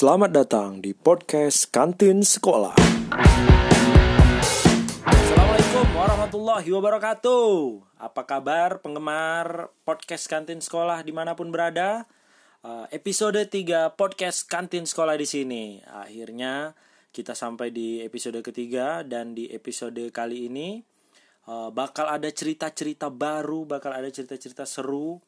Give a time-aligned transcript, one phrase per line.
[0.00, 2.72] Selamat datang di podcast Kantin Sekolah.
[5.04, 7.52] Assalamualaikum warahmatullahi wabarakatuh.
[8.00, 12.08] Apa kabar penggemar podcast Kantin Sekolah di mana pun berada?
[12.64, 15.84] Uh, episode 3 podcast Kantin Sekolah di sini.
[15.84, 16.72] Akhirnya
[17.12, 20.80] kita sampai di episode ketiga dan di episode kali ini
[21.44, 25.20] uh, bakal ada cerita-cerita baru, bakal ada cerita-cerita seru,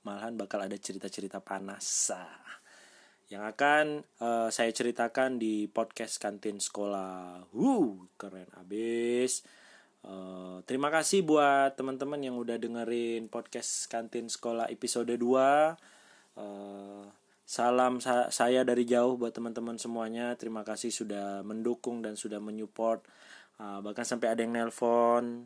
[0.00, 2.08] malahan bakal ada cerita-cerita panas.
[3.28, 3.84] Yang akan
[4.24, 7.44] uh, saya ceritakan di podcast kantin sekolah.
[7.52, 9.44] Wuh, keren abis.
[10.00, 15.20] Uh, terima kasih buat teman-teman yang udah dengerin podcast kantin sekolah episode 2.
[16.40, 17.04] Uh,
[17.44, 20.32] salam sa saya dari jauh buat teman-teman semuanya.
[20.40, 23.04] Terima kasih sudah mendukung dan sudah menyupport.
[23.60, 25.44] Uh, bahkan sampai ada yang nelpon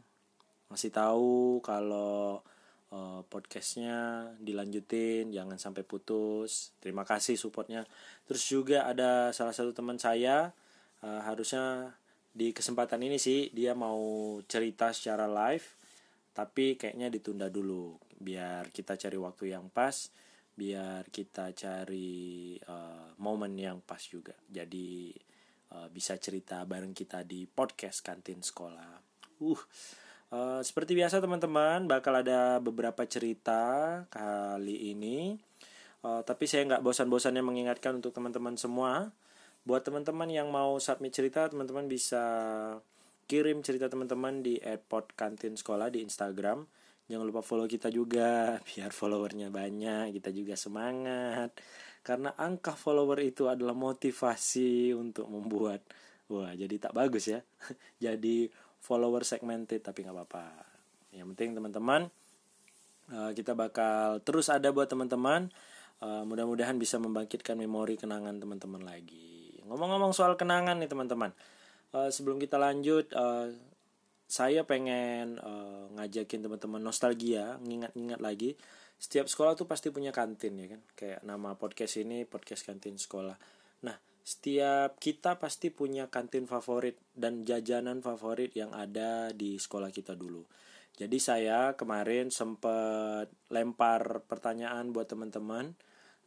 [0.70, 2.46] ngasih tahu kalau
[2.92, 6.76] uh, podcastnya dilanjutin jangan sampai putus.
[6.78, 7.88] Terima kasih supportnya.
[8.28, 10.52] Terus juga ada salah satu teman saya
[11.00, 11.96] uh, harusnya
[12.32, 15.66] di kesempatan ini sih dia mau cerita secara live
[16.36, 17.96] tapi kayaknya ditunda dulu.
[18.22, 20.12] Biar kita cari waktu yang pas
[20.52, 24.36] biar kita cari uh, momen yang pas juga.
[24.52, 25.08] Jadi
[25.72, 29.00] uh, bisa cerita bareng kita di podcast kantin sekolah.
[29.40, 29.62] Uh
[30.32, 35.36] Uh, seperti biasa teman-teman bakal ada beberapa cerita kali ini.
[36.00, 39.12] Uh, tapi saya nggak bosan-bosannya mengingatkan untuk teman-teman semua.
[39.68, 42.24] Buat teman-teman yang mau submit cerita teman-teman bisa
[43.28, 46.64] kirim cerita teman-teman di airport kantin sekolah di Instagram.
[47.12, 51.52] Jangan lupa follow kita juga biar followernya banyak kita juga semangat.
[52.00, 55.84] Karena angka follower itu adalah motivasi untuk membuat
[56.32, 57.44] wah jadi tak bagus ya.
[58.04, 58.48] Jadi
[58.82, 60.46] follower segmented tapi nggak apa-apa.
[61.14, 62.10] Yang penting teman-teman
[63.14, 65.48] uh, kita bakal terus ada buat teman-teman.
[66.02, 69.62] Uh, mudah-mudahan bisa membangkitkan memori kenangan teman-teman lagi.
[69.70, 71.30] Ngomong-ngomong soal kenangan nih teman-teman.
[71.94, 73.06] Uh, sebelum kita lanjut
[74.32, 78.56] saya pengen uh, ngajakin teman-teman nostalgia ngingat-ngingat lagi.
[78.96, 80.80] Setiap sekolah tuh pasti punya kantin ya kan?
[80.96, 83.36] Kayak nama podcast ini podcast kantin sekolah.
[83.84, 90.14] Nah setiap kita pasti punya kantin favorit dan jajanan favorit yang ada di sekolah kita
[90.14, 90.46] dulu.
[90.94, 95.74] Jadi saya kemarin sempat lempar pertanyaan buat teman-teman,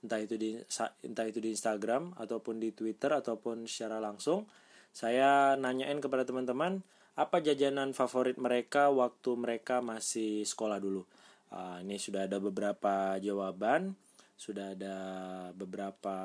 [0.03, 0.59] entah itu di
[1.07, 4.49] entah itu di Instagram ataupun di Twitter ataupun secara langsung.
[4.91, 6.83] Saya nanyain kepada teman-teman
[7.15, 11.07] apa jajanan favorit mereka waktu mereka masih sekolah dulu.
[11.53, 13.95] Uh, ini sudah ada beberapa jawaban
[14.35, 14.97] sudah ada
[15.55, 16.15] beberapa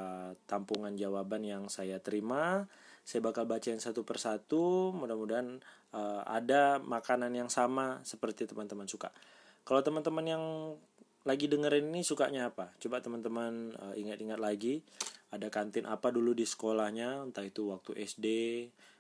[0.51, 2.67] tampungan jawaban yang saya terima.
[3.07, 4.91] Saya bakal bacain satu persatu.
[4.91, 5.63] Mudah-mudahan
[5.95, 9.15] uh, ada makanan yang sama seperti teman-teman suka.
[9.63, 10.45] Kalau teman-teman yang
[11.23, 12.75] lagi dengerin ini sukanya apa?
[12.83, 14.83] Coba teman-teman uh, ingat-ingat lagi
[15.31, 18.27] ada kantin apa dulu di sekolahnya, entah itu waktu SD.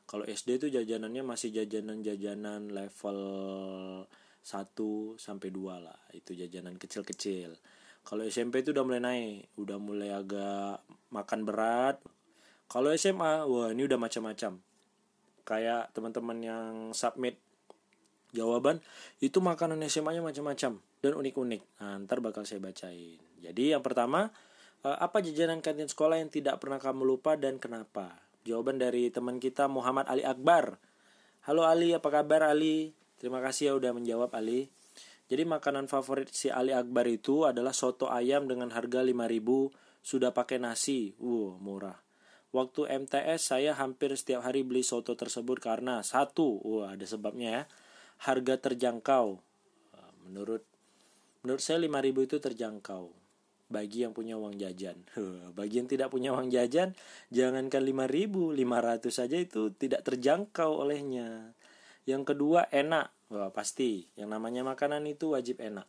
[0.07, 3.21] Kalau SD itu jajanannya masih jajanan-jajanan level
[4.07, 4.47] 1
[5.19, 5.99] sampai 2 lah.
[6.15, 7.59] Itu jajanan kecil-kecil
[8.05, 11.97] kalau SMP itu udah mulai naik udah mulai agak makan berat.
[12.71, 14.63] Kalau SMA wah ini udah macam-macam.
[15.43, 17.39] Kayak teman-teman yang submit
[18.31, 18.79] jawaban
[19.19, 21.63] itu makanan SMA-nya macam-macam dan unik-unik.
[21.83, 23.19] Nah, ntar bakal saya bacain.
[23.43, 24.31] Jadi yang pertama
[24.87, 28.23] eh, apa jajanan kantin sekolah yang tidak pernah kamu lupa dan kenapa?
[28.47, 30.79] Jawaban dari teman kita Muhammad Ali Akbar.
[31.45, 31.93] Halo Ali.
[31.93, 32.97] Apa kabar Ali?
[33.21, 34.73] Terima kasih ya udah menjawab Ali
[35.31, 40.59] jadi makanan favorit si Ali Akbar itu adalah soto ayam dengan harga 5000 sudah pakai
[40.59, 41.15] nasi.
[41.23, 42.03] Wow, murah.
[42.51, 47.63] Waktu MTS saya hampir setiap hari beli soto tersebut karena satu, wah ada sebabnya ya.
[48.27, 49.39] Harga terjangkau.
[50.27, 50.67] Menurut
[51.47, 53.05] menurut saya 5000 itu terjangkau
[53.71, 54.99] bagi yang punya uang jajan.
[55.59, 56.99] Bagi yang tidak punya uang jajan,
[57.31, 61.55] jangankan 5000, 500 saja itu tidak terjangkau olehnya.
[62.03, 64.11] Yang kedua enak, Wah, pasti.
[64.19, 65.87] Yang namanya makanan itu wajib enak.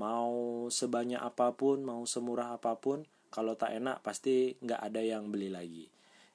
[0.00, 5.28] Mau sebanyak apa pun, mau semurah apa pun, kalau tak enak pasti nggak ada yang
[5.28, 5.86] beli lagi.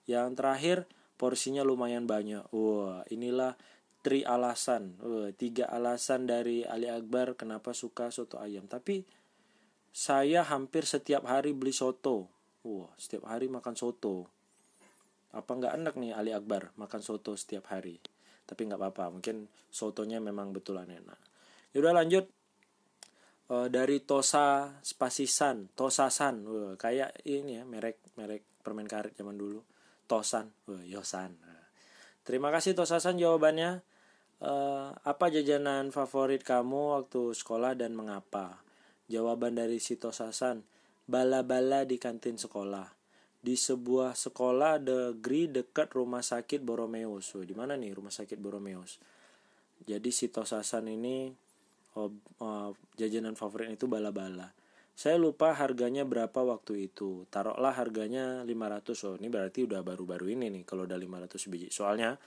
[0.06, 0.78] Yang terakhir,
[1.18, 2.46] porsinya lumayan banyak.
[2.54, 3.58] Wah, inilah
[4.06, 5.02] tri alasan.
[5.02, 8.70] Wah, tiga alasan dari Ali Akbar kenapa suka soto ayam.
[8.70, 9.02] Tapi
[9.90, 12.30] saya hampir setiap hari beli soto.
[12.62, 14.30] Wah, setiap hari makan soto.
[15.34, 17.98] Apa nggak enak nih Ali Akbar makan soto setiap hari?
[18.46, 21.20] Tapi nggak apa-apa mungkin sotonya memang betulan enak.
[21.74, 22.26] Yaudah lanjut.
[23.46, 26.46] E, dari Tosa Spasisan Tosasan.
[26.46, 29.60] Wah, kayak ini ya merek merek permen karet zaman dulu.
[30.06, 30.54] Tosan.
[30.70, 31.36] Wah, Yosan
[32.26, 33.86] terima kasih Tosasan jawabannya.
[34.42, 34.54] E,
[34.94, 38.64] apa jajanan favorit kamu waktu sekolah dan mengapa?
[39.06, 40.66] Jawaban dari si Tosasan.
[41.06, 42.95] Bala-bala di kantin sekolah
[43.46, 47.38] di sebuah sekolah negeri dekat rumah sakit Boromeus.
[47.46, 48.98] Di mana nih rumah sakit Boromeus?
[49.86, 51.30] Jadi si Tosasan ini
[51.94, 52.10] oh,
[52.42, 54.50] oh, jajanan favorit itu bala-bala.
[54.98, 57.30] Saya lupa harganya berapa waktu itu.
[57.30, 59.06] Taruhlah harganya 500.
[59.06, 61.70] Oh, ini berarti udah baru-baru ini nih kalau udah 500 biji.
[61.70, 62.18] Soalnya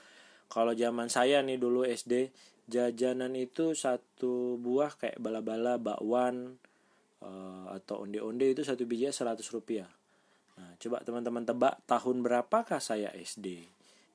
[0.47, 2.31] kalau zaman saya nih dulu SD,
[2.71, 6.55] jajanan itu satu buah kayak bala-bala, bakwan,
[7.19, 9.98] uh, atau onde-onde itu satu biji 100 rupiah.
[10.59, 13.63] Nah, coba teman-teman tebak tahun berapakah saya SD?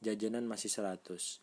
[0.04, 1.40] Jajanan masih 100.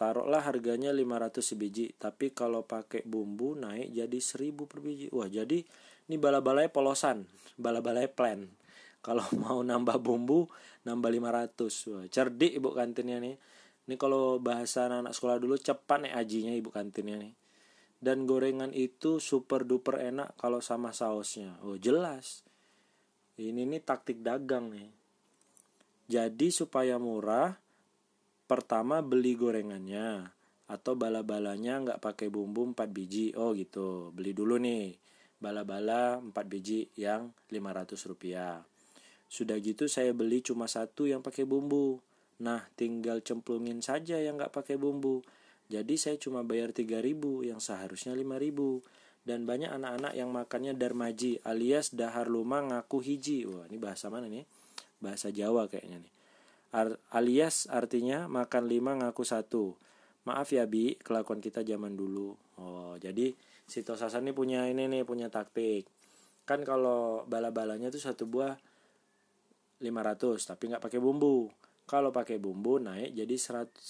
[0.00, 5.12] Taruhlah harganya 500 sebiji, tapi kalau pakai bumbu naik jadi 1000 per biji.
[5.12, 5.60] Wah, jadi
[6.08, 7.28] ini bala-balanya polosan,
[7.60, 8.48] bala-balanya plan.
[9.04, 10.48] Kalau mau nambah bumbu,
[10.88, 11.92] nambah 500.
[11.92, 13.36] Wah, cerdik ibu kantinnya nih.
[13.84, 17.36] Ini kalau bahasa anak, -anak sekolah dulu cepat nih ajinya ibu kantinnya nih.
[18.00, 21.60] Dan gorengan itu super duper enak kalau sama sausnya.
[21.60, 22.44] Oh, jelas
[23.40, 24.90] ini nih taktik dagang nih.
[26.04, 27.56] Jadi supaya murah
[28.44, 30.28] pertama beli gorengannya
[30.68, 33.32] atau bala-balanya nggak pakai bumbu 4 biji.
[33.34, 34.12] Oh gitu.
[34.12, 34.94] Beli dulu nih
[35.40, 38.60] bala-bala 4 biji yang 500 rupiah.
[39.26, 41.98] Sudah gitu saya beli cuma satu yang pakai bumbu.
[42.44, 45.24] Nah tinggal cemplungin saja yang nggak pakai bumbu.
[45.72, 51.96] Jadi saya cuma bayar 3000 yang seharusnya 5000 dan banyak anak-anak yang makannya darmaji alias
[51.96, 53.48] dahar luma ngaku hiji.
[53.48, 54.44] Wah, ini bahasa mana nih?
[55.00, 56.12] Bahasa Jawa kayaknya nih.
[56.76, 59.74] Ar alias artinya makan lima ngaku satu.
[60.28, 62.36] Maaf ya Bi, kelakuan kita zaman dulu.
[62.60, 63.32] Oh, jadi
[63.64, 65.88] si Tosasan ini punya ini nih, punya taktik.
[66.44, 68.56] Kan kalau bala-balanya tuh satu buah
[69.80, 71.48] 500 tapi nggak pakai bumbu.
[71.84, 73.80] Kalau pakai bumbu naik jadi 1000.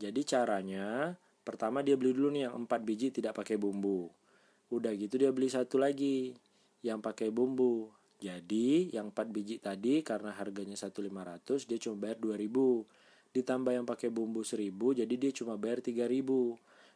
[0.00, 4.10] Jadi caranya Pertama dia beli dulu nih yang 4 biji tidak pakai bumbu.
[4.70, 6.32] Udah gitu dia beli satu lagi
[6.86, 7.90] yang pakai bumbu.
[8.22, 13.34] Jadi yang 4 biji tadi karena harganya 1.500 dia cuma bayar 2.000.
[13.34, 14.70] Ditambah yang pakai bumbu 1.000
[15.02, 16.06] jadi dia cuma bayar 3.000.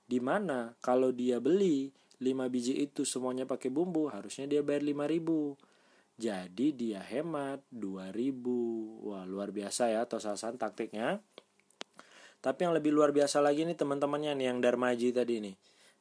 [0.06, 1.90] Di mana kalau dia beli
[2.22, 5.76] 5 biji itu semuanya pakai bumbu harusnya dia bayar 5.000.
[6.16, 9.04] Jadi dia hemat 2000.
[9.04, 11.20] Wah, luar biasa ya Tosasan taktiknya.
[12.40, 15.54] Tapi yang lebih luar biasa lagi nih teman-temannya nih yang Darmaji tadi nih.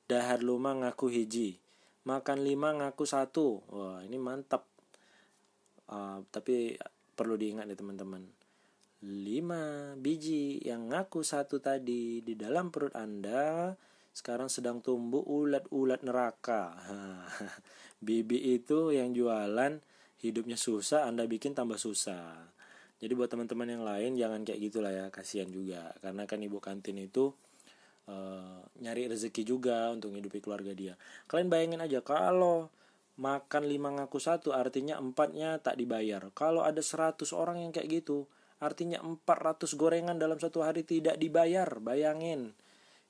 [0.06, 1.58] Dahar luma ngaku hiji.
[2.06, 3.66] Makan lima ngaku satu.
[3.74, 4.70] Wah ini mantap.
[5.86, 6.78] Uh, tapi
[7.18, 8.24] perlu diingat nih teman-teman.
[9.06, 13.74] Lima biji yang ngaku satu tadi di dalam perut Anda
[14.16, 16.74] sekarang sedang tumbuh ulat-ulat neraka.
[18.06, 19.82] Bibi itu yang jualan
[20.24, 22.55] hidupnya susah, Anda bikin tambah susah
[22.96, 25.92] jadi buat teman-teman yang lain jangan kayak gitulah ya kasihan juga.
[26.00, 27.36] Karena kan ibu kantin itu
[28.08, 30.96] uh, nyari rezeki juga untuk hidupi keluarga dia.
[31.28, 32.72] Kalian bayangin aja kalau
[33.16, 36.24] makan lima ngaku satu artinya empatnya tak dibayar.
[36.32, 38.32] Kalau ada 100 orang yang kayak gitu
[38.64, 41.68] artinya 400 gorengan dalam satu hari tidak dibayar.
[41.84, 42.56] Bayangin.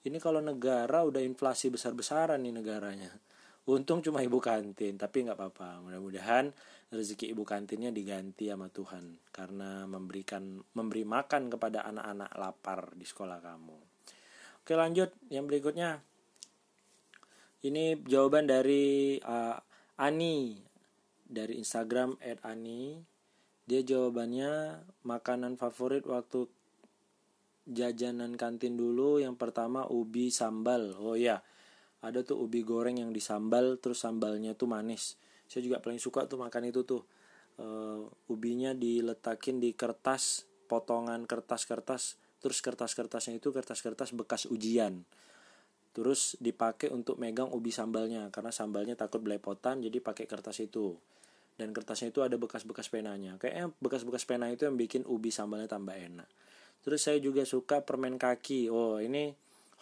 [0.06, 3.14] Ini kalau negara udah inflasi besar-besaran nih negaranya
[3.66, 5.82] untung cuma ibu kantin tapi nggak apa-apa.
[5.82, 6.54] Mudah-mudahan
[6.94, 13.42] rezeki ibu kantinnya diganti sama Tuhan karena memberikan memberi makan kepada anak-anak lapar di sekolah
[13.42, 13.78] kamu.
[14.62, 15.10] Oke lanjut.
[15.34, 15.90] Yang berikutnya
[17.66, 19.58] ini jawaban dari uh,
[19.98, 20.62] Ani.
[21.26, 23.02] Dari Instagram @ani.
[23.66, 24.78] Dia jawabannya
[25.10, 26.46] makanan favorit waktu
[27.66, 29.18] jajanan kantin dulu.
[29.18, 30.94] Yang pertama ubi sambal.
[31.02, 31.42] Oh ya
[32.06, 35.18] ada tuh ubi goreng yang disambal terus sambalnya tuh manis.
[35.50, 37.02] Saya juga paling suka tuh makan itu tuh.
[37.56, 45.08] Uh, ubinya diletakin di kertas potongan kertas-kertas terus kertas-kertasnya itu kertas-kertas bekas ujian.
[45.96, 51.00] Terus dipakai untuk megang ubi sambalnya karena sambalnya takut belepotan jadi pakai kertas itu.
[51.56, 53.40] Dan kertasnya itu ada bekas-bekas penanya.
[53.40, 56.28] Kayaknya bekas-bekas pena itu yang bikin ubi sambalnya tambah enak.
[56.84, 58.68] Terus saya juga suka permen kaki.
[58.68, 59.32] Oh ini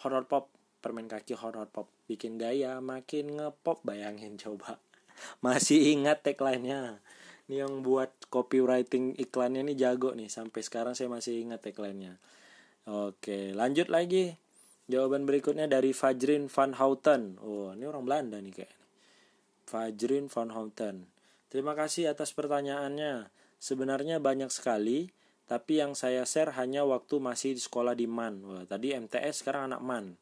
[0.06, 0.48] horror pop
[0.84, 1.88] permen kaki horror pop.
[2.04, 4.76] Bikin gaya makin ngepop bayangin coba.
[5.44, 7.00] Masih ingat tagline-nya.
[7.48, 10.28] Ini yang buat copywriting iklannya ini jago nih.
[10.28, 12.16] Sampai sekarang saya masih ingat tagline-nya.
[12.88, 14.36] Oke lanjut lagi.
[14.88, 17.36] Jawaban berikutnya dari Fajrin van Houten.
[17.44, 18.76] Oh ini orang Belanda nih kayak
[19.68, 21.04] Fajrin van Houten.
[21.52, 23.28] Terima kasih atas pertanyaannya.
[23.60, 25.12] Sebenarnya banyak sekali
[25.44, 29.72] tapi yang saya share hanya waktu masih di sekolah di MAN wah tadi MTS sekarang
[29.72, 30.16] anak MAN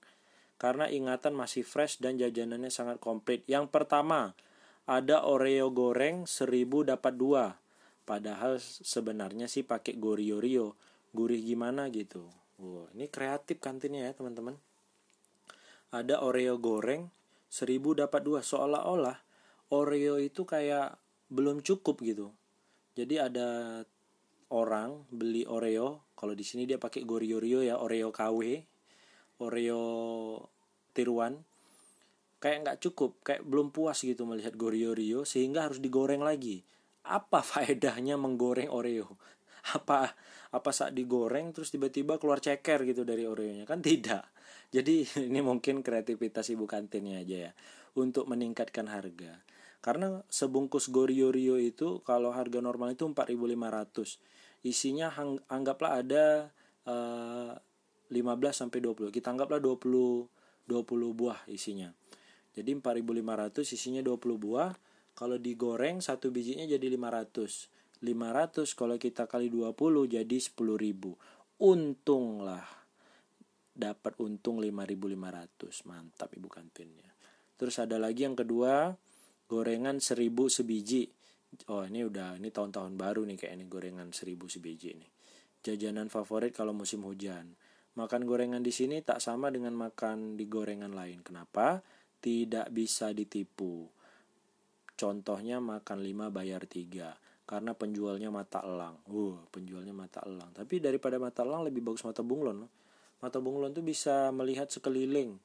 [0.63, 3.43] karena ingatan masih fresh dan jajanannya sangat komplit.
[3.51, 4.39] Yang pertama,
[4.87, 7.59] ada Oreo goreng 1000 dapat dua.
[8.07, 10.79] Padahal sebenarnya sih pakai Gorio Rio.
[11.11, 12.31] Gurih gimana gitu.
[12.63, 14.55] Wow, ini kreatif kantinnya ya teman-teman.
[15.91, 17.11] Ada Oreo goreng
[17.51, 18.47] 1000 dapat dua.
[18.47, 19.19] Seolah-olah
[19.75, 20.95] Oreo itu kayak
[21.33, 22.29] belum cukup gitu
[22.93, 23.49] jadi ada
[24.53, 28.61] orang beli Oreo kalau di sini dia pakai Goriorio ya Oreo KW
[29.41, 29.83] Oreo
[30.93, 31.45] tiruan
[32.43, 36.67] kayak nggak cukup kayak belum puas gitu melihat Goriorio sehingga harus digoreng lagi.
[37.07, 39.19] Apa faedahnya menggoreng Oreo?
[39.79, 40.11] Apa
[40.53, 43.63] apa saat digoreng terus tiba-tiba keluar ceker gitu dari Oreonya?
[43.63, 44.27] Kan tidak.
[44.75, 47.53] Jadi ini mungkin kreativitas ibu kantinnya aja ya
[47.95, 49.39] untuk meningkatkan harga.
[49.83, 54.23] Karena sebungkus Goriorio itu kalau harga normal itu 4.500
[54.63, 55.11] isinya
[55.51, 56.55] anggaplah ada
[56.87, 61.91] uh, eh, 15 sampai 20 kita anggaplah 20 20 buah isinya.
[62.53, 64.73] Jadi 4.500 isinya 20 buah.
[65.13, 69.79] Kalau digoreng satu bijinya jadi 500 500 kalau kita kali 20
[70.11, 70.59] jadi 10.000
[71.63, 72.67] untung lah
[73.73, 77.15] dapat untung 5.500 mantap ibu kantinnya.
[77.55, 78.91] Terus ada lagi yang kedua
[79.47, 81.07] gorengan seribu sebiji.
[81.71, 85.11] Oh ini udah ini tahun-tahun baru nih kayak ini gorengan seribu sebiji nih.
[85.63, 87.55] Jajanan favorit kalau musim hujan
[87.99, 91.21] makan gorengan di sini tak sama dengan makan di gorengan lain.
[91.21, 91.85] Kenapa?
[92.23, 93.85] Tidak bisa ditipu.
[94.95, 98.97] Contohnya makan 5 bayar 3 karena penjualnya mata elang.
[99.11, 100.55] Uh penjualnya mata elang.
[100.55, 102.65] Tapi daripada mata elang lebih bagus mata bunglon.
[103.21, 105.37] Mata bunglon tuh bisa melihat sekeliling.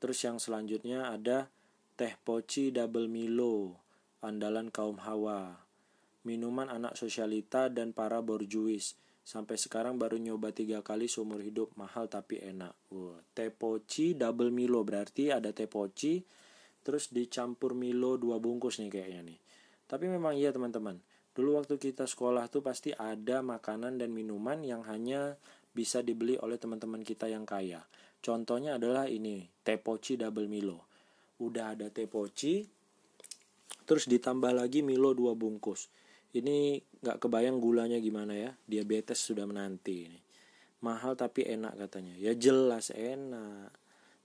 [0.00, 1.52] Terus yang selanjutnya ada
[2.00, 3.76] Teh Poci Double Milo,
[4.24, 5.60] andalan kaum Hawa.
[6.24, 8.96] Minuman anak sosialita dan para borjuis.
[9.22, 12.74] Sampai sekarang baru nyoba tiga kali seumur hidup mahal tapi enak.
[12.90, 13.22] Wow.
[13.30, 16.18] Teh Poci Double Milo berarti ada teh poci
[16.80, 19.38] terus dicampur Milo dua bungkus nih kayaknya nih.
[19.86, 20.98] Tapi memang iya teman-teman.
[21.30, 25.38] Dulu waktu kita sekolah tuh pasti ada makanan dan minuman yang hanya
[25.70, 27.84] bisa dibeli oleh teman-teman kita yang kaya.
[28.20, 30.90] Contohnya adalah ini, teh poci double Milo
[31.40, 32.60] udah ada teh poci
[33.88, 35.88] terus ditambah lagi Milo dua bungkus
[36.36, 38.50] ini nggak kebayang gulanya gimana ya.
[38.64, 40.20] Diabetes sudah menanti ini.
[40.80, 42.16] Mahal tapi enak katanya.
[42.16, 43.72] Ya jelas enak.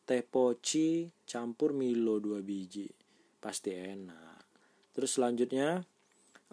[0.06, 2.88] Teh poci campur Milo dua biji.
[3.42, 4.40] Pasti enak.
[4.96, 5.84] Terus selanjutnya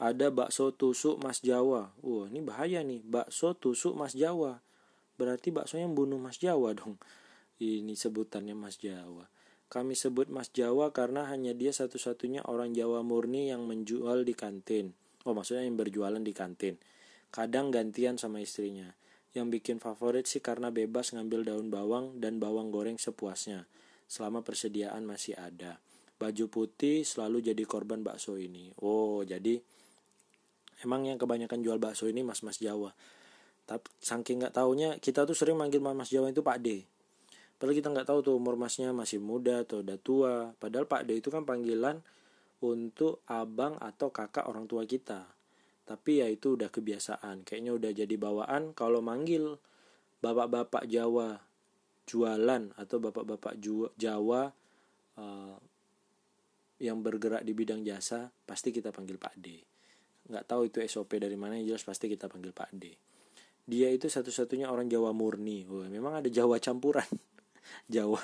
[0.00, 1.94] ada bakso tusuk Mas Jawa.
[2.02, 3.04] Wah ini bahaya nih.
[3.06, 4.58] Bakso tusuk Mas Jawa.
[5.14, 6.98] Berarti bakso yang bunuh Mas Jawa dong.
[7.62, 9.30] Ini sebutannya Mas Jawa.
[9.70, 14.92] Kami sebut Mas Jawa karena hanya dia satu-satunya orang Jawa murni yang menjual di kantin.
[15.26, 16.78] Oh, maksudnya yang berjualan di kantin.
[17.32, 18.92] Kadang gantian sama istrinya.
[19.32, 23.64] Yang bikin favorit sih karena bebas ngambil daun bawang dan bawang goreng sepuasnya.
[24.10, 25.80] Selama persediaan masih ada.
[26.20, 28.70] Baju putih selalu jadi korban bakso ini.
[28.84, 29.58] Oh, jadi
[30.84, 32.92] emang yang kebanyakan jual bakso ini mas-mas Jawa.
[33.64, 36.82] Tapi saking nggak taunya kita tuh sering manggil mas Jawa itu Pak D
[37.62, 40.50] Padahal kita nggak tahu tuh umur masnya masih muda atau udah tua.
[40.58, 42.02] Padahal Pak D itu kan panggilan
[42.62, 45.26] untuk abang atau kakak orang tua kita.
[45.82, 47.42] Tapi ya itu udah kebiasaan.
[47.42, 49.58] Kayaknya udah jadi bawaan kalau manggil
[50.22, 51.42] bapak-bapak Jawa
[52.06, 53.58] jualan atau bapak-bapak
[53.98, 54.42] Jawa
[55.18, 55.56] uh,
[56.82, 59.46] yang bergerak di bidang jasa pasti kita panggil Pak D.
[60.30, 62.84] Nggak tahu itu SOP dari mana jelas pasti kita panggil Pak D.
[63.62, 65.66] Dia itu satu-satunya orang Jawa murni.
[65.66, 67.06] Memang ada Jawa campuran.
[67.94, 68.22] Jawa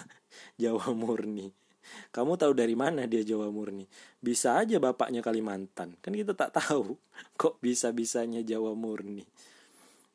[0.62, 1.67] Jawa murni
[2.08, 3.84] kamu tahu dari mana dia Jawa murni?
[4.18, 5.96] Bisa aja bapaknya Kalimantan.
[6.00, 6.96] Kan kita tak tahu
[7.40, 9.26] kok bisa bisanya Jawa murni.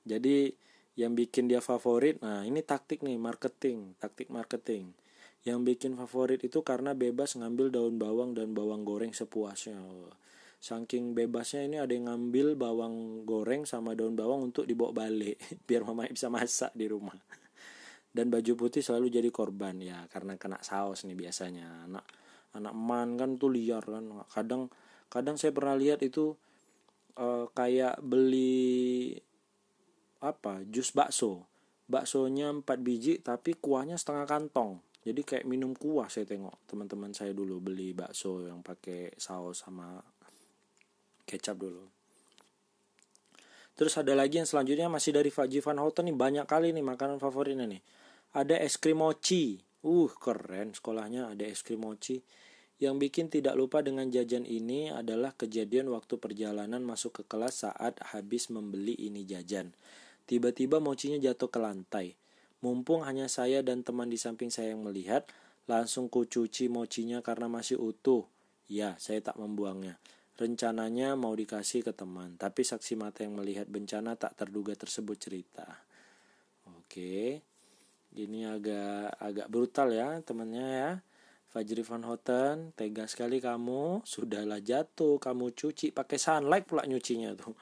[0.04, 0.52] Jadi
[0.94, 4.94] yang bikin dia favorit nah ini taktik nih marketing taktik marketing.
[5.44, 9.76] Yang bikin favorit itu karena bebas ngambil daun bawang dan bawang goreng sepuasnya.
[10.64, 15.36] Saking bebasnya ini ada yang ngambil bawang goreng sama daun bawang untuk dibawa balik
[15.68, 17.43] biar mama bisa masak di rumah
[18.14, 20.06] dan baju putih selalu jadi korban ya.
[20.08, 21.90] Karena kena saus nih biasanya.
[21.90, 22.06] Anak
[22.54, 24.06] anak man kan tuh liar kan.
[24.30, 24.70] Kadang
[25.10, 26.38] kadang saya pernah lihat itu
[27.18, 29.18] uh, kayak beli
[30.22, 31.50] apa jus bakso.
[31.84, 34.80] Baksonya 4 biji tapi kuahnya setengah kantong.
[35.04, 40.00] Jadi kayak minum kuah saya tengok teman-teman saya dulu beli bakso yang pakai saus sama
[41.28, 41.84] kecap dulu.
[43.74, 46.16] Terus ada lagi yang selanjutnya masih dari Faji Van Houten nih.
[46.16, 47.82] Banyak kali nih makanan favoritnya nih
[48.34, 49.62] ada es krim mochi.
[49.86, 52.26] Uh, keren sekolahnya ada es krim mochi.
[52.82, 57.96] Yang bikin tidak lupa dengan jajan ini adalah kejadian waktu perjalanan masuk ke kelas saat
[58.12, 59.72] habis membeli ini jajan.
[60.26, 62.08] Tiba-tiba mochinya jatuh ke lantai.
[62.66, 65.28] Mumpung hanya saya dan teman di samping saya yang melihat,
[65.70, 68.26] langsung kucuci mochinya karena masih utuh.
[68.68, 70.00] Ya, saya tak membuangnya.
[70.34, 75.68] Rencananya mau dikasih ke teman, tapi saksi mata yang melihat bencana tak terduga tersebut cerita.
[76.68, 77.53] Oke
[78.18, 80.92] ini agak agak brutal ya temennya ya
[81.54, 87.54] Fajri Van Houten, tega sekali kamu, sudahlah jatuh, kamu cuci pakai sunlight pula nyucinya tuh.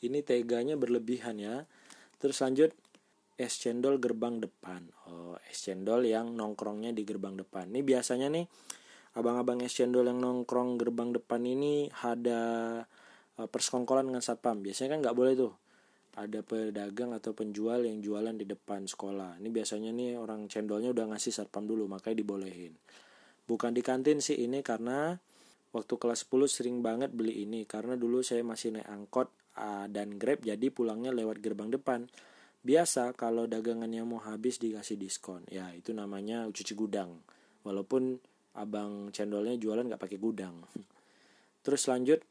[0.00, 1.68] Ini teganya berlebihan ya.
[2.16, 2.72] Terus lanjut
[3.36, 4.88] es cendol gerbang depan.
[5.12, 7.68] Oh, es cendol yang nongkrongnya di gerbang depan.
[7.68, 8.48] Ini biasanya nih
[9.20, 12.80] abang-abang es cendol yang nongkrong gerbang depan ini ada
[13.36, 14.64] uh, persekongkolan dengan satpam.
[14.64, 15.52] Biasanya kan nggak boleh tuh.
[16.14, 19.42] Ada pedagang atau penjual yang jualan di depan sekolah.
[19.42, 22.70] Ini biasanya nih orang cendolnya udah ngasih satpam dulu, makanya dibolehin.
[23.44, 25.18] Bukan di kantin sih ini karena
[25.74, 27.66] waktu kelas 10 sering banget beli ini.
[27.66, 29.28] Karena dulu saya masih naik angkot
[29.58, 32.06] uh, dan grab jadi pulangnya lewat gerbang depan.
[32.62, 35.42] Biasa kalau dagangannya mau habis dikasih diskon.
[35.50, 37.10] Ya itu namanya cuci gudang.
[37.66, 38.22] Walaupun
[38.54, 40.62] abang cendolnya jualan nggak pakai gudang.
[41.66, 42.22] Terus lanjut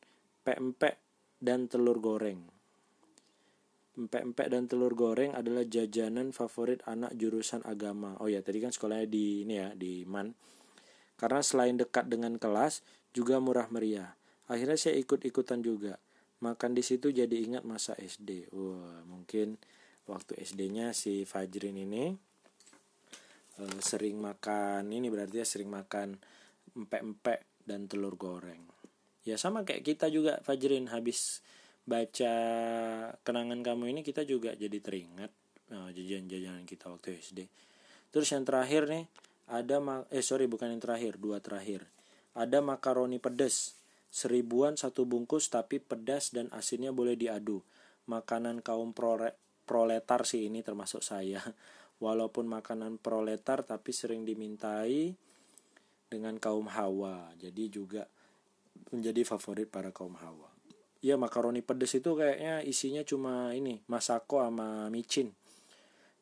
[0.48, 0.96] pempek
[1.44, 2.53] dan telur goreng
[3.94, 9.06] empek-empek dan telur goreng adalah jajanan favorit anak jurusan agama oh ya tadi kan sekolahnya
[9.06, 10.34] di ini ya di man
[11.18, 12.84] karena selain dekat dengan kelas,
[13.14, 14.18] juga murah meriah.
[14.50, 16.02] Akhirnya saya ikut-ikutan juga.
[16.44, 18.52] Makan di situ jadi ingat masa SD.
[18.52, 19.56] Wah, mungkin
[20.04, 22.12] waktu SD-nya si Fajrin ini
[23.56, 26.20] uh, sering makan ini berarti ya sering makan
[26.76, 28.68] empek-empek dan telur goreng.
[29.24, 31.40] Ya sama kayak kita juga Fajrin habis
[31.84, 32.34] baca
[33.28, 35.32] kenangan kamu ini kita juga jadi teringat
[35.76, 37.40] uh, jajan-jajanan kita waktu SD.
[38.14, 39.06] Terus yang terakhir nih
[39.52, 41.84] ada eh sorry bukan yang terakhir dua terakhir.
[42.34, 43.76] Ada makaroni pedas
[44.08, 47.60] seribuan satu bungkus tapi pedas dan asinnya boleh diadu.
[48.08, 49.36] Makanan kaum prole
[49.68, 51.44] proletar sih ini termasuk saya.
[52.04, 55.12] Walaupun makanan proletar tapi sering dimintai
[56.08, 57.32] dengan kaum hawa.
[57.36, 58.08] Jadi juga
[58.92, 60.53] menjadi favorit para kaum hawa
[61.04, 65.36] ya makaroni pedas itu kayaknya isinya cuma ini masako sama micin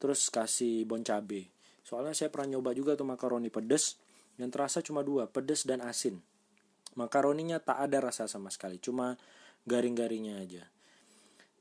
[0.01, 1.53] terus kasih bon cabe
[1.91, 3.97] Soalnya saya pernah nyoba juga tuh makaroni pedes
[4.38, 6.21] yang terasa cuma dua, pedes dan asin.
[6.95, 9.19] Makaroninya tak ada rasa sama sekali, cuma
[9.67, 10.63] garing-garingnya aja.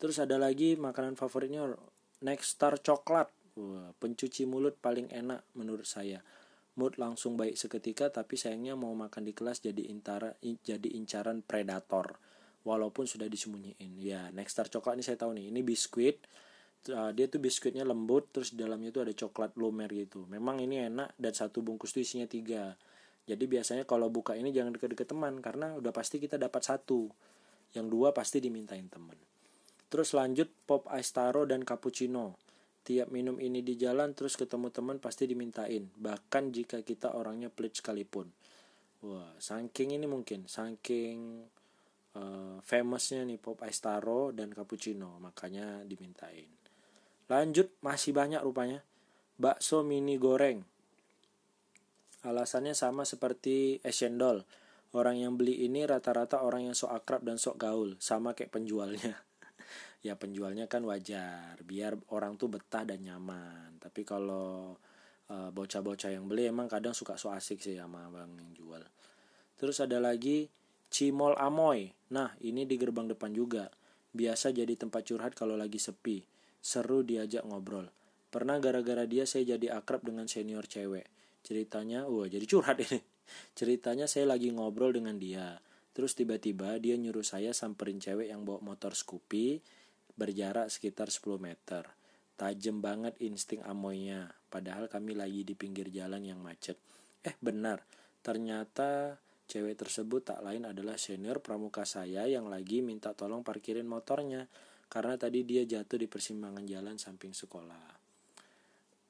[0.01, 1.75] Terus ada lagi makanan favoritnya
[2.23, 3.27] Next Star coklat.
[3.59, 6.23] Wah, pencuci mulut paling enak menurut saya.
[6.79, 12.23] Mood langsung baik seketika tapi sayangnya mau makan di kelas jadi intara jadi incaran predator
[12.67, 13.97] walaupun sudah disembunyiin.
[14.01, 15.49] Ya, Next Star coklat ini saya tahu nih.
[15.49, 16.25] Ini biskuit
[16.89, 20.25] uh, dia tuh biskuitnya lembut terus di dalamnya tuh ada coklat lumer gitu.
[20.33, 22.73] Memang ini enak dan satu bungkus tuh isinya tiga.
[23.29, 27.13] Jadi biasanya kalau buka ini jangan deket-deket teman karena udah pasti kita dapat satu.
[27.77, 29.15] Yang dua pasti dimintain teman.
[29.91, 32.41] Terus lanjut pop ice taro dan cappuccino.
[32.81, 35.87] Tiap minum ini di jalan terus ketemu teman pasti dimintain.
[35.95, 38.33] Bahkan jika kita orangnya pelit sekalipun.
[39.05, 41.47] Wah saking ini mungkin saking
[42.17, 46.61] uh, famousnya nih pop ice taro dan cappuccino makanya dimintain
[47.31, 48.83] Lanjut, masih banyak rupanya.
[49.39, 50.67] Bakso mini goreng.
[52.27, 54.43] Alasannya sama seperti es cendol.
[54.91, 59.15] Orang yang beli ini rata-rata orang yang sok akrab dan sok gaul, sama kayak penjualnya.
[60.07, 63.79] ya penjualnya kan wajar, biar orang tuh betah dan nyaman.
[63.79, 64.75] Tapi kalau
[65.31, 68.83] uh, bocah-bocah yang beli emang kadang suka so asik sih sama abang yang jual.
[69.55, 70.51] Terus ada lagi
[70.91, 71.95] Cimol Amoy.
[72.11, 73.71] Nah, ini di gerbang depan juga.
[74.11, 76.27] Biasa jadi tempat curhat kalau lagi sepi
[76.61, 77.89] Seru diajak ngobrol.
[78.29, 81.09] Pernah gara-gara dia saya jadi akrab dengan senior cewek.
[81.41, 83.01] Ceritanya, wah jadi curhat ini.
[83.59, 85.57] Ceritanya saya lagi ngobrol dengan dia.
[85.97, 89.63] Terus tiba-tiba dia nyuruh saya samperin cewek yang bawa motor Scoopy
[90.15, 91.89] berjarak sekitar 10 meter.
[92.37, 94.37] Tajem banget insting amoynya.
[94.53, 96.77] Padahal kami lagi di pinggir jalan yang macet.
[97.25, 97.85] Eh benar,
[98.21, 99.17] ternyata
[99.51, 104.47] cewek tersebut tak lain adalah senior pramuka saya yang lagi minta tolong parkirin motornya
[104.87, 107.99] karena tadi dia jatuh di persimpangan jalan samping sekolah.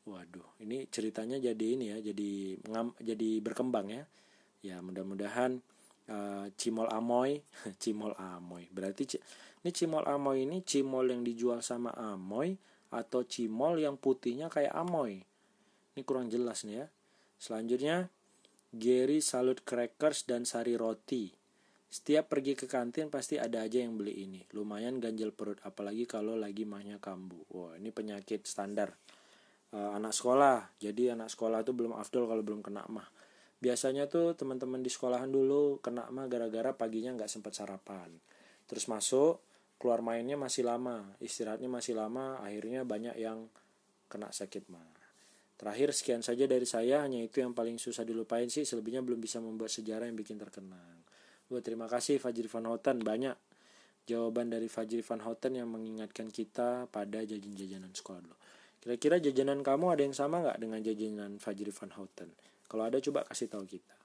[0.08, 4.04] Waduh, ini ceritanya jadi ini ya, jadi ngam, jadi berkembang ya.
[4.60, 5.60] Ya mudah-mudahan
[6.08, 7.40] uh, cimol amoy,
[7.82, 8.68] cimol amoy.
[8.72, 9.20] Berarti
[9.60, 12.56] ini cimol amoy ini cimol yang dijual sama amoy
[12.92, 15.20] atau cimol yang putihnya kayak amoy.
[15.96, 16.86] Ini kurang jelas nih ya.
[17.40, 18.12] Selanjutnya
[18.70, 21.26] Gary Salut Crackers dan Sari Roti.
[21.90, 24.46] Setiap pergi ke kantin pasti ada aja yang beli ini.
[24.54, 27.42] Lumayan ganjel perut, apalagi kalau lagi mahnya kambuh.
[27.50, 28.94] Wah, ini penyakit standar
[29.74, 30.78] uh, anak sekolah.
[30.78, 33.10] Jadi anak sekolah tuh belum afdol kalau belum kena mah.
[33.58, 38.22] Biasanya tuh teman-teman di sekolahan dulu kena mah gara-gara paginya nggak sempat sarapan.
[38.70, 39.42] Terus masuk,
[39.82, 43.50] keluar mainnya masih lama, istirahatnya masih lama, akhirnya banyak yang
[44.06, 44.99] kena sakit mah.
[45.60, 49.44] Terakhir sekian saja dari saya, hanya itu yang paling susah dilupain sih, selebihnya belum bisa
[49.44, 51.04] membuat sejarah yang bikin terkenang.
[51.52, 53.36] Gue terima kasih Fajri Van Houten banyak
[54.08, 58.36] jawaban dari Fajri Van Houten yang mengingatkan kita pada jajan-jajanan sekolah dulu.
[58.80, 62.32] Kira-kira jajanan kamu ada yang sama nggak dengan jajanan Fajri Van Houten?
[62.64, 63.96] Kalau ada coba kasih tahu kita.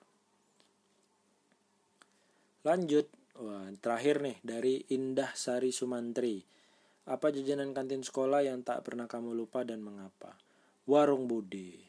[2.68, 3.08] Lanjut,
[3.40, 6.44] wah terakhir nih dari Indah Sari Sumantri.
[7.08, 10.36] Apa jajanan kantin sekolah yang tak pernah kamu lupa dan mengapa?
[10.86, 11.82] Warung Bude.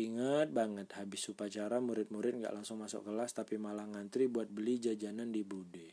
[0.00, 5.28] Ingat banget habis upacara murid-murid nggak langsung masuk kelas tapi malah ngantri buat beli jajanan
[5.28, 5.92] di Bude.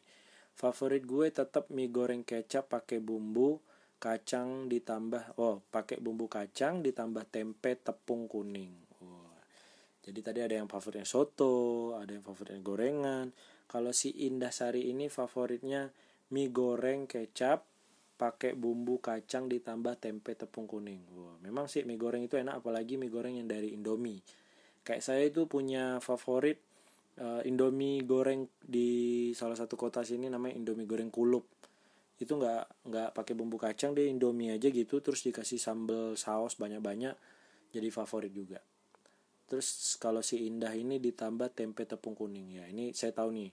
[0.56, 3.60] Favorit gue tetap mie goreng kecap pakai bumbu
[4.00, 8.72] kacang ditambah oh pakai bumbu kacang ditambah tempe tepung kuning.
[9.04, 9.44] Wah.
[10.08, 13.28] Jadi tadi ada yang favoritnya soto, ada yang favoritnya gorengan.
[13.68, 15.92] Kalau si Indah Sari ini favoritnya
[16.32, 17.68] mie goreng kecap
[18.18, 21.06] pakai bumbu kacang ditambah tempe tepung kuning.
[21.14, 24.20] Wah, memang sih mie goreng itu enak apalagi mie goreng yang dari Indomie.
[24.82, 26.58] Kayak saya itu punya favorit
[27.22, 31.46] uh, Indomie goreng di salah satu kota sini namanya Indomie goreng kulup.
[32.18, 37.14] Itu nggak nggak pakai bumbu kacang deh Indomie aja gitu terus dikasih sambal saus banyak-banyak
[37.70, 38.58] jadi favorit juga.
[39.48, 42.66] Terus kalau si Indah ini ditambah tempe tepung kuning ya.
[42.68, 43.50] Ini saya tahu nih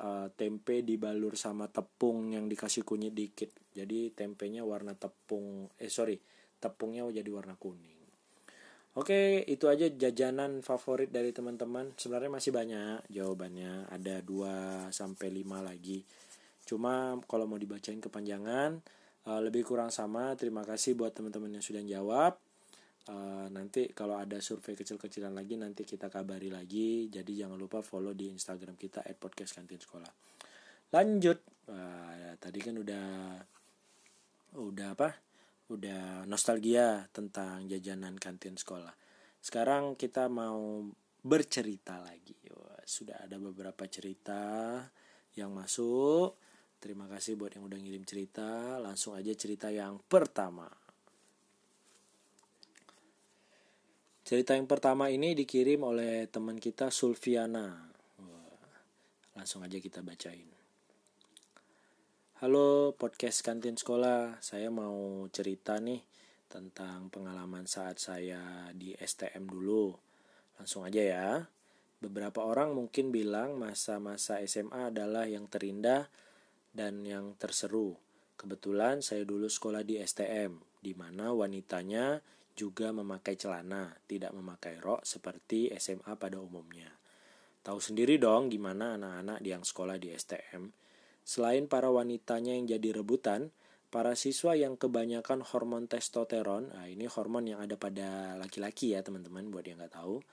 [0.00, 6.18] uh, tempe dibalur sama tepung yang dikasih kunyit dikit jadi tempenya warna tepung eh sorry
[6.58, 7.98] tepungnya jadi warna kuning
[8.98, 11.94] Oke, itu aja jajanan favorit dari teman-teman.
[11.94, 16.02] Sebenarnya masih banyak jawabannya, ada 2 sampai 5 lagi.
[16.66, 18.82] Cuma kalau mau dibacain kepanjangan,
[19.30, 20.34] uh, lebih kurang sama.
[20.34, 22.42] Terima kasih buat teman-teman yang sudah jawab.
[23.08, 27.08] Uh, nanti kalau ada survei kecil-kecilan lagi nanti kita kabari lagi.
[27.08, 30.12] Jadi jangan lupa follow di Instagram kita @podcastkantinsekolah.
[30.92, 31.38] Lanjut.
[31.68, 33.08] Uh, tadi kan udah
[34.56, 35.10] udah apa
[35.68, 38.94] udah nostalgia tentang jajanan kantin sekolah
[39.44, 40.88] sekarang kita mau
[41.20, 42.38] bercerita lagi
[42.88, 44.80] sudah ada beberapa cerita
[45.36, 46.40] yang masuk
[46.80, 50.72] terima kasih buat yang udah ngirim cerita langsung aja cerita yang pertama
[54.28, 57.88] cerita yang pertama ini dikirim oleh teman kita Sulfiana
[59.32, 60.44] langsung aja kita bacain
[62.44, 66.04] Halo podcast kantin sekolah, saya mau cerita nih
[66.46, 69.90] tentang pengalaman saat saya di STM dulu.
[70.54, 71.42] Langsung aja ya.
[71.98, 76.06] Beberapa orang mungkin bilang masa-masa SMA adalah yang terindah
[76.70, 77.98] dan yang terseru.
[78.38, 82.22] Kebetulan saya dulu sekolah di STM, di mana wanitanya
[82.58, 86.90] juga memakai celana, tidak memakai rok seperti SMA pada umumnya.
[87.62, 90.88] Tahu sendiri dong gimana anak-anak yang sekolah di STM
[91.28, 93.52] Selain para wanitanya yang jadi rebutan,
[93.92, 99.52] para siswa yang kebanyakan hormon testosteron, nah ini hormon yang ada pada laki-laki ya teman-teman
[99.52, 100.24] buat yang nggak tahu,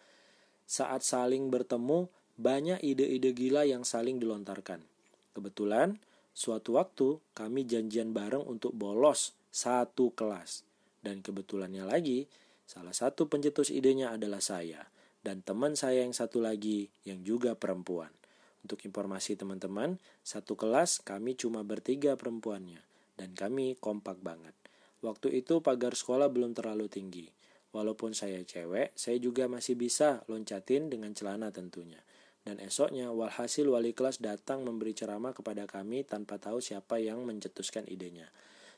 [0.63, 2.07] saat saling bertemu
[2.39, 4.87] banyak ide-ide gila yang saling dilontarkan.
[5.35, 5.99] Kebetulan
[6.31, 10.64] suatu waktu kami janjian bareng untuk bolos satu kelas.
[11.05, 12.25] Dan kebetulannya lagi,
[12.65, 14.89] salah satu pencetus idenya adalah saya
[15.25, 18.13] dan teman saya yang satu lagi yang juga perempuan.
[18.61, 22.81] Untuk informasi teman-teman, satu kelas kami cuma bertiga perempuannya,
[23.17, 24.53] dan kami kompak banget.
[25.01, 27.29] Waktu itu pagar sekolah belum terlalu tinggi.
[27.73, 32.01] Walaupun saya cewek, saya juga masih bisa loncatin dengan celana tentunya.
[32.45, 37.85] Dan esoknya, walhasil wali kelas datang memberi ceramah kepada kami tanpa tahu siapa yang mencetuskan
[37.89, 38.29] idenya.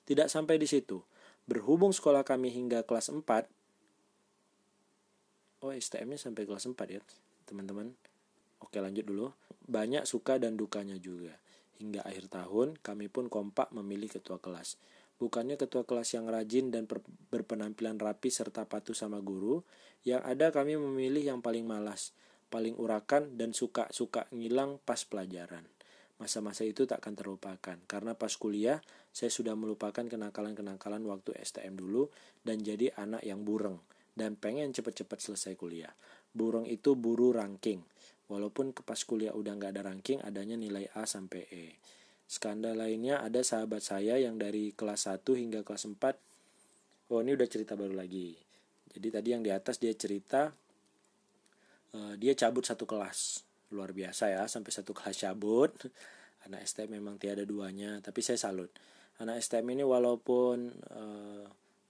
[0.07, 1.03] Tidak sampai di situ.
[1.47, 3.23] Berhubung sekolah kami hingga kelas 4,
[5.63, 7.01] oh STM-nya sampai kelas 4 ya,
[7.47, 7.95] teman-teman.
[8.59, 9.31] Oke lanjut dulu.
[9.63, 11.39] Banyak suka dan dukanya juga.
[11.79, 14.75] Hingga akhir tahun, kami pun kompak memilih ketua kelas.
[15.17, 16.83] Bukannya ketua kelas yang rajin dan
[17.31, 19.63] berpenampilan rapi serta patuh sama guru,
[20.05, 22.13] yang ada kami memilih yang paling malas,
[22.53, 25.65] paling urakan dan suka-suka ngilang pas pelajaran.
[26.17, 28.81] Masa-masa itu tak akan terlupakan, karena pas kuliah
[29.13, 32.09] saya sudah melupakan kenakalan-kenakalan waktu STM dulu
[32.41, 33.77] dan jadi anak yang bureng
[34.17, 35.93] dan pengen cepet-cepet selesai kuliah.
[36.33, 37.85] Burung itu buru ranking,
[38.27, 41.65] Walaupun ke pas kuliah udah nggak ada ranking, adanya nilai A sampai E.
[42.27, 47.15] Skandal lainnya ada sahabat saya yang dari kelas 1 hingga kelas 4.
[47.15, 48.35] Oh, ini udah cerita baru lagi.
[48.91, 50.51] Jadi tadi yang di atas dia cerita
[51.95, 53.46] uh, dia cabut satu kelas.
[53.73, 55.71] Luar biasa ya, sampai satu kelas cabut.
[56.47, 58.71] Anak STM memang tiada duanya, tapi saya salut.
[59.17, 61.45] Anak STM ini walaupun uh,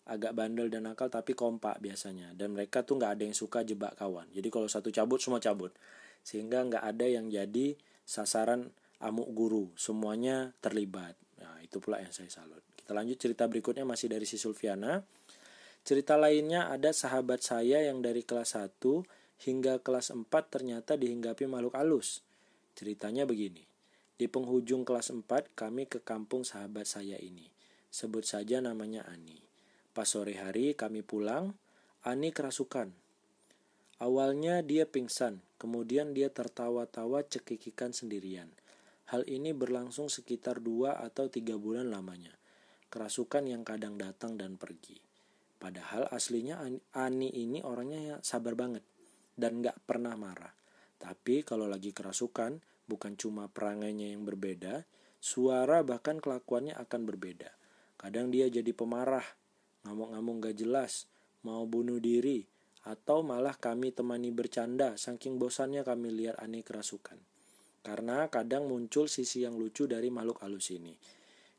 [0.07, 2.31] agak bandel dan nakal tapi kompak biasanya.
[2.31, 4.31] Dan mereka tuh nggak ada yang suka jebak kawan.
[4.31, 5.75] Jadi kalau satu cabut semua cabut.
[6.23, 7.75] Sehingga nggak ada yang jadi
[8.07, 8.71] sasaran
[9.03, 9.65] amuk guru.
[9.75, 11.19] Semuanya terlibat.
[11.43, 12.63] Nah itu pula yang saya salut.
[12.79, 15.03] Kita lanjut cerita berikutnya masih dari si Sulfiana.
[15.83, 18.79] Cerita lainnya ada sahabat saya yang dari kelas 1
[19.43, 22.26] hingga kelas 4 ternyata dihinggapi makhluk halus
[22.73, 23.65] ceritanya begini
[24.17, 27.50] di penghujung kelas 4 kami ke kampung sahabat saya ini
[27.93, 29.38] sebut saja namanya Ani
[29.93, 31.54] pas sore hari kami pulang
[32.02, 32.89] Ani kerasukan
[33.97, 38.45] Awalnya dia pingsan, kemudian dia tertawa-tawa cekikikan sendirian.
[39.10, 42.30] Hal ini berlangsung sekitar dua atau tiga bulan lamanya.
[42.93, 45.02] Kerasukan yang kadang datang dan pergi.
[45.58, 46.62] Padahal aslinya
[46.93, 48.86] Ani ini orangnya sabar banget
[49.38, 50.52] dan gak pernah marah.
[50.97, 52.58] Tapi kalau lagi kerasukan,
[52.89, 54.84] bukan cuma perangainya yang berbeda,
[55.21, 57.54] suara bahkan kelakuannya akan berbeda.
[58.02, 59.26] Kadang dia jadi pemarah,
[59.86, 61.06] ngamuk-ngamuk gak jelas,
[61.45, 62.50] mau bunuh diri,
[62.88, 67.19] atau malah kami temani bercanda saking bosannya kami lihat Ani kerasukan.
[67.84, 70.95] Karena kadang muncul sisi yang lucu dari makhluk halus ini.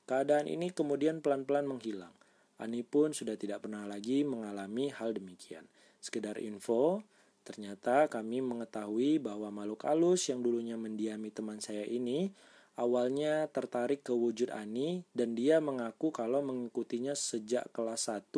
[0.09, 2.13] Keadaan ini kemudian pelan-pelan menghilang.
[2.59, 5.69] Ani pun sudah tidak pernah lagi mengalami hal demikian.
[6.01, 7.05] Sekedar info,
[7.49, 12.29] ternyata kami mengetahui bahwa makhluk halus yang dulunya mendiami teman saya ini
[12.77, 18.29] awalnya tertarik ke wujud Ani dan dia mengaku kalau mengikutinya sejak kelas 1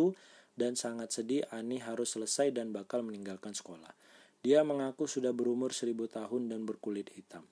[0.54, 3.90] dan sangat sedih Ani harus selesai dan bakal meninggalkan sekolah.
[4.46, 7.42] Dia mengaku sudah berumur seribu tahun dan berkulit hitam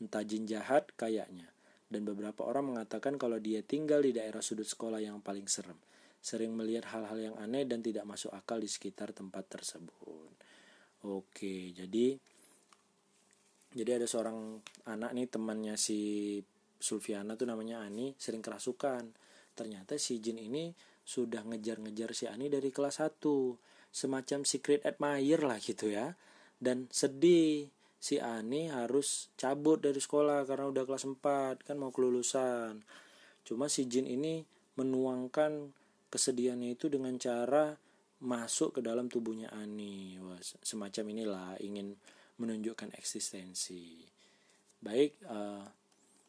[0.00, 1.52] entah jin jahat kayaknya.
[1.90, 5.76] Dan beberapa orang mengatakan kalau dia tinggal di daerah sudut sekolah yang paling serem.
[6.20, 10.32] Sering melihat hal-hal yang aneh dan tidak masuk akal di sekitar tempat tersebut.
[11.08, 12.18] Oke, jadi
[13.70, 14.58] jadi ada seorang
[14.90, 16.36] anak nih temannya si
[16.80, 19.14] Sulfiana tuh namanya Ani sering kerasukan.
[19.54, 20.74] Ternyata si jin ini
[21.06, 23.22] sudah ngejar-ngejar si Ani dari kelas 1.
[23.90, 26.12] Semacam secret admirer lah gitu ya.
[26.58, 32.80] Dan sedih si Ani harus cabut dari sekolah karena udah kelas 4 kan mau kelulusan
[33.44, 34.40] cuma si Jin ini
[34.80, 35.76] menuangkan
[36.08, 37.76] kesedihannya itu dengan cara
[38.20, 40.20] masuk ke dalam tubuhnya Ani.
[40.60, 41.96] Semacam inilah ingin
[42.40, 44.04] menunjukkan eksistensi.
[44.80, 45.64] Baik uh,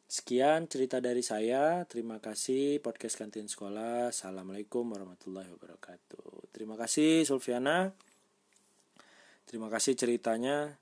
[0.07, 1.83] sekian cerita dari saya.
[1.87, 4.11] Terima kasih podcast kantin sekolah.
[4.11, 6.51] Assalamualaikum warahmatullahi wabarakatuh.
[6.51, 7.91] Terima kasih Sulfiana.
[9.47, 10.75] Terima kasih ceritanya.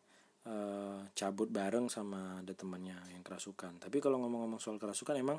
[0.49, 3.77] Uh, cabut bareng sama ada temannya yang kerasukan.
[3.77, 5.37] Tapi kalau ngomong-ngomong soal kerasukan emang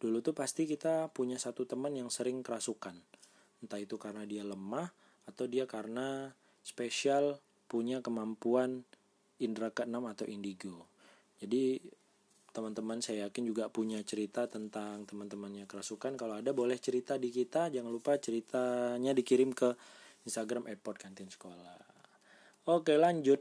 [0.00, 2.96] dulu tuh pasti kita punya satu teman yang sering kerasukan.
[3.60, 4.88] Entah itu karena dia lemah
[5.26, 8.86] atau dia karena spesial punya kemampuan
[9.42, 10.86] indera keenam atau indigo.
[11.42, 11.82] Jadi
[12.54, 16.16] teman-teman saya yakin juga punya cerita tentang teman-temannya kerasukan.
[16.16, 17.68] Kalau ada boleh cerita di kita.
[17.68, 19.76] Jangan lupa ceritanya dikirim ke
[20.24, 21.86] Instagram airport kantin sekolah
[22.66, 23.40] oke lanjut.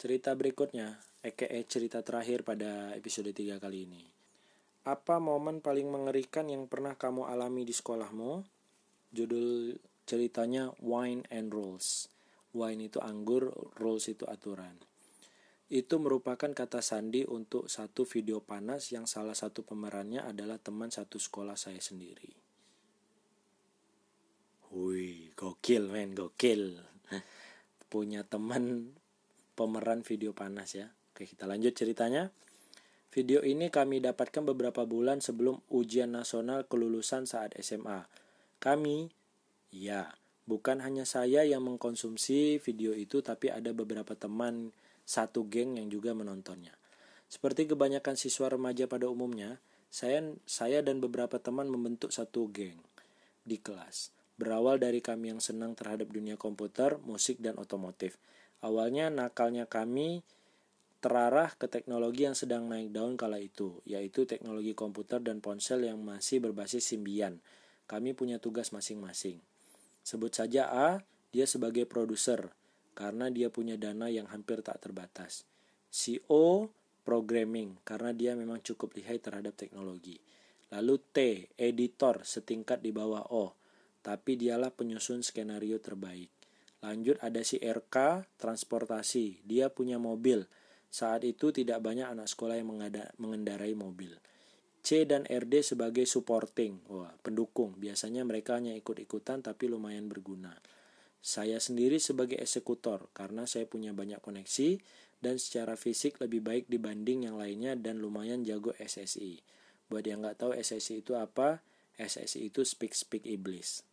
[0.00, 4.02] Cerita berikutnya, eke cerita terakhir pada episode 3 kali ini.
[4.88, 8.40] Apa momen paling mengerikan yang pernah kamu alami di sekolahmu?
[9.12, 9.76] Judul
[10.10, 12.10] ceritanya Wine and Rules.
[12.50, 14.74] Wine itu anggur, rules itu aturan.
[15.70, 21.22] Itu merupakan kata sandi untuk satu video panas yang salah satu pemerannya adalah teman satu
[21.22, 22.34] sekolah saya sendiri.
[24.74, 26.74] Wih, gokil men, gokil.
[27.92, 28.94] Punya teman
[29.54, 30.90] pemeran video panas ya.
[31.14, 32.34] Oke, kita lanjut ceritanya.
[33.14, 38.06] Video ini kami dapatkan beberapa bulan sebelum ujian nasional kelulusan saat SMA.
[38.58, 39.10] Kami,
[39.70, 40.14] ya,
[40.46, 44.74] bukan hanya saya yang mengkonsumsi video itu, tapi ada beberapa teman
[45.06, 46.74] satu geng yang juga menontonnya.
[47.30, 52.78] Seperti kebanyakan siswa remaja pada umumnya, saya, saya dan beberapa teman membentuk satu geng
[53.42, 54.14] di kelas.
[54.38, 58.16] Berawal dari kami yang senang terhadap dunia komputer, musik, dan otomotif.
[58.62, 60.24] Awalnya nakalnya kami
[61.00, 66.00] terarah ke teknologi yang sedang naik daun kala itu, yaitu teknologi komputer dan ponsel yang
[66.00, 67.40] masih berbasis Symbian.
[67.90, 69.42] Kami punya tugas masing-masing.
[70.10, 72.50] Sebut saja A, dia sebagai produser,
[72.98, 75.46] karena dia punya dana yang hampir tak terbatas.
[75.86, 76.66] Si O,
[77.06, 80.18] programming, karena dia memang cukup lihai terhadap teknologi.
[80.74, 81.16] Lalu T,
[81.54, 83.54] editor, setingkat di bawah O,
[84.02, 86.34] tapi dialah penyusun skenario terbaik.
[86.82, 89.46] Lanjut ada si RK transportasi.
[89.46, 90.42] Dia punya mobil.
[90.90, 92.66] Saat itu tidak banyak anak sekolah yang
[93.14, 94.18] mengendarai mobil.
[94.80, 97.76] C dan RD sebagai supporting, wah, pendukung.
[97.76, 100.56] Biasanya mereka hanya ikut-ikutan tapi lumayan berguna.
[101.20, 104.80] Saya sendiri sebagai eksekutor karena saya punya banyak koneksi
[105.20, 109.44] dan secara fisik lebih baik dibanding yang lainnya dan lumayan jago SSI.
[109.92, 111.60] Buat yang nggak tahu SSI itu apa,
[112.00, 113.84] SSI itu speak speak iblis.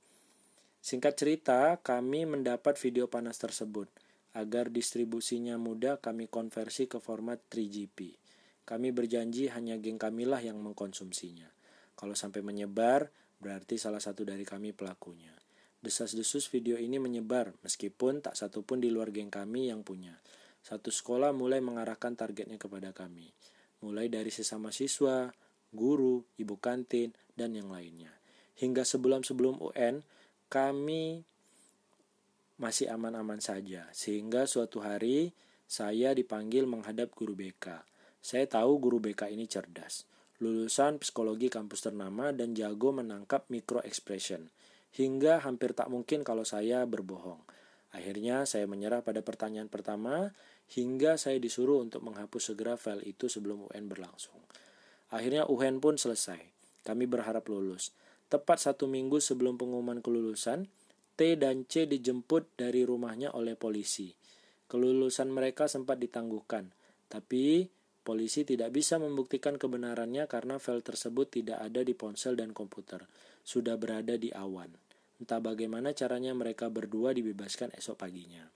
[0.79, 3.91] Singkat cerita, kami mendapat video panas tersebut.
[4.31, 8.15] Agar distribusinya mudah, kami konversi ke format 3GP.
[8.67, 11.47] Kami berjanji hanya geng kamilah yang mengkonsumsinya.
[11.95, 13.07] Kalau sampai menyebar,
[13.39, 15.31] berarti salah satu dari kami pelakunya.
[15.79, 20.19] Desas-desus video ini menyebar, meskipun tak satu pun di luar geng kami yang punya.
[20.59, 23.31] Satu sekolah mulai mengarahkan targetnya kepada kami.
[23.79, 25.31] Mulai dari sesama siswa,
[25.71, 28.11] guru, ibu kantin, dan yang lainnya.
[28.59, 30.03] Hingga sebulan sebelum UN,
[30.51, 31.23] kami
[32.59, 35.31] masih aman-aman saja, sehingga suatu hari
[35.69, 37.85] saya dipanggil menghadap guru BK.
[38.27, 40.03] Saya tahu guru BK ini cerdas.
[40.43, 44.51] Lulusan psikologi kampus ternama dan jago menangkap micro expression.
[44.99, 47.39] Hingga hampir tak mungkin kalau saya berbohong.
[47.95, 50.35] Akhirnya saya menyerah pada pertanyaan pertama
[50.75, 54.35] hingga saya disuruh untuk menghapus segera file itu sebelum UN berlangsung.
[55.07, 56.43] Akhirnya UN pun selesai.
[56.83, 57.95] Kami berharap lulus.
[58.27, 60.67] Tepat satu minggu sebelum pengumuman kelulusan,
[61.15, 64.11] T dan C dijemput dari rumahnya oleh polisi.
[64.67, 66.75] Kelulusan mereka sempat ditangguhkan,
[67.07, 67.71] tapi
[68.07, 73.03] polisi tidak bisa membuktikan kebenarannya karena file tersebut tidak ada di ponsel dan komputer,
[73.43, 74.71] sudah berada di awan.
[75.19, 78.47] Entah bagaimana caranya mereka berdua dibebaskan esok paginya.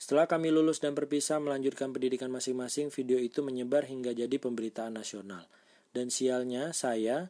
[0.00, 5.46] Setelah kami lulus dan berpisah melanjutkan pendidikan masing-masing, video itu menyebar hingga jadi pemberitaan nasional.
[5.94, 7.28] Dan sialnya, saya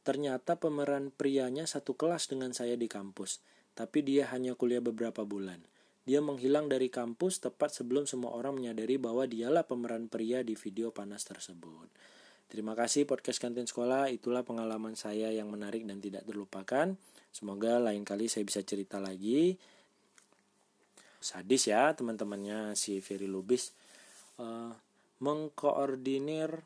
[0.00, 3.44] ternyata pemeran prianya satu kelas dengan saya di kampus.
[3.76, 5.60] Tapi dia hanya kuliah beberapa bulan.
[6.08, 10.90] Dia menghilang dari kampus tepat sebelum semua orang menyadari bahwa dialah pemeran pria di video
[10.90, 11.86] panas tersebut.
[12.50, 14.10] Terima kasih podcast kantin sekolah.
[14.10, 16.98] Itulah pengalaman saya yang menarik dan tidak terlupakan.
[17.30, 19.54] Semoga lain kali saya bisa cerita lagi.
[21.20, 23.70] Sadis ya teman-temannya si Ferry Lubis
[24.40, 24.72] uh,
[25.20, 26.64] mengkoordinir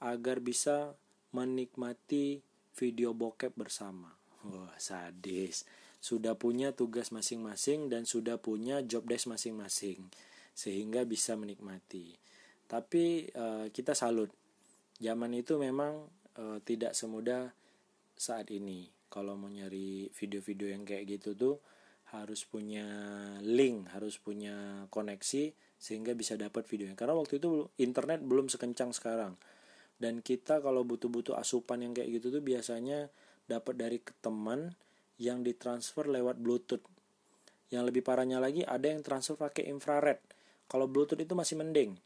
[0.00, 0.96] agar bisa
[1.36, 2.40] menikmati
[2.74, 4.08] video bokep bersama.
[4.48, 5.62] Wah, sadis.
[5.98, 10.06] Sudah punya tugas masing-masing dan sudah punya job desk masing-masing
[10.54, 12.18] sehingga bisa menikmati.
[12.66, 14.30] Tapi uh, kita salut.
[14.98, 17.54] Zaman itu memang e, tidak semudah
[18.18, 18.90] saat ini.
[19.06, 21.56] Kalau mau nyari video-video yang kayak gitu tuh
[22.08, 22.88] harus punya
[23.44, 26.98] link harus punya koneksi sehingga bisa dapat videonya.
[26.98, 29.38] Karena waktu itu internet belum sekencang sekarang.
[29.98, 33.10] Dan kita kalau butuh-butuh asupan yang kayak gitu tuh biasanya
[33.46, 34.74] dapat dari teman
[35.18, 36.82] yang ditransfer lewat bluetooth
[37.68, 40.22] yang lebih parahnya lagi ada yang transfer pakai infrared
[40.70, 41.98] kalau bluetooth itu masih mending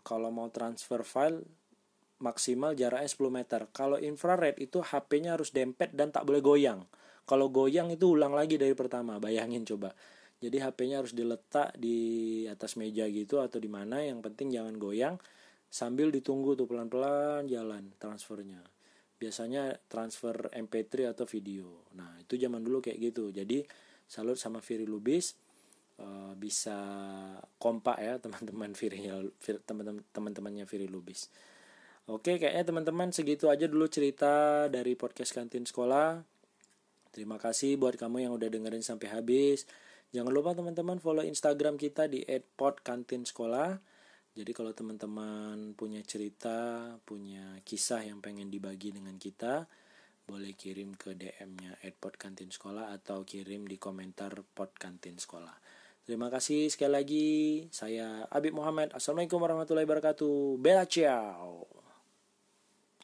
[0.00, 1.44] kalau mau transfer file
[2.22, 3.60] maksimal jaraknya 10 meter.
[3.76, 6.80] Kalau infrared itu HP-nya harus dempet dan tak boleh goyang.
[7.24, 9.96] Kalau goyang itu ulang lagi dari pertama, bayangin coba.
[10.40, 15.16] Jadi HP-nya harus diletak di atas meja gitu atau di mana, yang penting jangan goyang
[15.72, 18.60] sambil ditunggu tuh pelan-pelan jalan transfernya.
[19.24, 21.88] Biasanya transfer MP3 atau video.
[21.96, 23.32] Nah, itu zaman dulu kayak gitu.
[23.32, 23.64] Jadi
[24.04, 25.32] salut sama Firi Lubis
[25.96, 26.76] uh, bisa
[27.56, 29.08] kompak ya teman-teman Firi
[30.12, 31.32] teman-temannya Firi Lubis.
[32.04, 36.20] Oke, kayaknya teman-teman segitu aja dulu cerita dari podcast kantin sekolah.
[37.16, 39.64] Terima kasih buat kamu yang udah dengerin sampai habis.
[40.12, 42.20] Jangan lupa teman-teman follow Instagram kita di
[42.60, 43.93] @podkantinsekolah.
[44.34, 49.70] Jadi kalau teman-teman punya cerita, punya kisah yang pengen dibagi dengan kita,
[50.26, 55.54] boleh kirim ke DM-nya @podkantinsekolah atau kirim di komentar podkantin sekolah.
[56.04, 57.28] Terima kasih sekali lagi.
[57.70, 58.92] Saya Abib Muhammad.
[58.92, 60.58] Assalamualaikum warahmatullahi wabarakatuh.
[60.58, 61.83] Bella ciao.